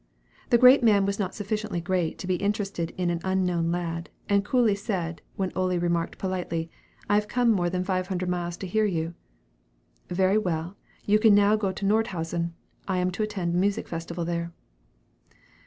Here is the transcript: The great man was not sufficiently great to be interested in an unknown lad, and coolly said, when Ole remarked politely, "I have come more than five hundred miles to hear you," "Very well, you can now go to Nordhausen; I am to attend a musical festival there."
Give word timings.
The 0.49 0.57
great 0.57 0.81
man 0.81 1.05
was 1.05 1.19
not 1.19 1.35
sufficiently 1.35 1.79
great 1.79 2.17
to 2.17 2.25
be 2.25 2.33
interested 2.37 2.91
in 2.97 3.11
an 3.11 3.21
unknown 3.23 3.71
lad, 3.71 4.09
and 4.27 4.43
coolly 4.43 4.73
said, 4.73 5.21
when 5.35 5.51
Ole 5.55 5.77
remarked 5.77 6.17
politely, 6.17 6.71
"I 7.07 7.13
have 7.13 7.27
come 7.27 7.51
more 7.51 7.69
than 7.69 7.83
five 7.83 8.07
hundred 8.07 8.27
miles 8.27 8.57
to 8.57 8.65
hear 8.67 8.85
you," 8.85 9.13
"Very 10.09 10.39
well, 10.39 10.75
you 11.05 11.19
can 11.19 11.35
now 11.35 11.55
go 11.55 11.71
to 11.71 11.85
Nordhausen; 11.85 12.55
I 12.87 12.97
am 12.97 13.11
to 13.11 13.21
attend 13.21 13.53
a 13.53 13.57
musical 13.59 13.91
festival 13.91 14.25
there." 14.25 14.51